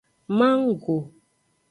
Mango. 0.37 0.97